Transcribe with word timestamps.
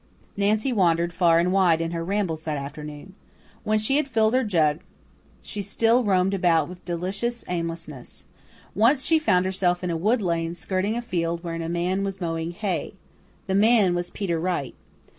Nancy 0.35 0.73
wandered 0.73 1.13
far 1.13 1.37
and 1.37 1.51
wide 1.51 1.79
in 1.79 1.91
her 1.91 2.03
rambles 2.03 2.41
that 2.41 2.57
afternoon. 2.57 3.13
When 3.63 3.77
she 3.77 3.97
had 3.97 4.07
filled 4.07 4.33
her 4.33 4.43
jug 4.43 4.79
she 5.43 5.61
still 5.61 6.03
roamed 6.03 6.33
about 6.33 6.67
with 6.67 6.83
delicious 6.85 7.45
aimlessness. 7.47 8.25
Once 8.73 9.03
she 9.05 9.19
found 9.19 9.45
herself 9.45 9.83
in 9.83 9.91
a 9.91 9.95
wood 9.95 10.23
lane 10.23 10.55
skirting 10.55 10.97
a 10.97 11.03
field 11.03 11.43
wherein 11.43 11.61
a 11.61 11.69
man 11.69 12.03
was 12.03 12.19
mowing 12.19 12.49
hay. 12.49 12.95
The 13.45 13.53
man 13.53 13.93
was 13.93 14.09
Peter 14.09 14.39
Wright. 14.39 14.73